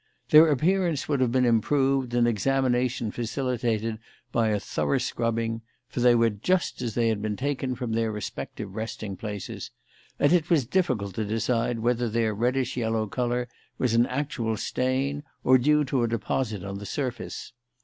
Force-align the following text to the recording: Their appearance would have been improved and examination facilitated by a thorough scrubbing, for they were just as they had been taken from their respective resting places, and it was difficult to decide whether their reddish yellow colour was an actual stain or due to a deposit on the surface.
Their 0.29 0.47
appearance 0.47 1.07
would 1.07 1.19
have 1.19 1.31
been 1.31 1.45
improved 1.45 2.15
and 2.15 2.27
examination 2.27 3.11
facilitated 3.11 3.99
by 4.31 4.47
a 4.49 4.59
thorough 4.59 4.97
scrubbing, 4.97 5.61
for 5.89 5.99
they 5.99 6.15
were 6.15 6.31
just 6.31 6.81
as 6.81 6.95
they 6.95 7.09
had 7.09 7.21
been 7.21 7.35
taken 7.35 7.75
from 7.75 7.91
their 7.91 8.11
respective 8.11 8.75
resting 8.75 9.15
places, 9.15 9.69
and 10.17 10.33
it 10.33 10.49
was 10.49 10.65
difficult 10.65 11.13
to 11.13 11.23
decide 11.23 11.81
whether 11.81 12.09
their 12.09 12.33
reddish 12.33 12.75
yellow 12.75 13.05
colour 13.05 13.47
was 13.77 13.93
an 13.93 14.07
actual 14.07 14.57
stain 14.57 15.21
or 15.43 15.59
due 15.59 15.83
to 15.83 16.01
a 16.01 16.07
deposit 16.07 16.63
on 16.63 16.79
the 16.79 16.87
surface. 16.87 17.53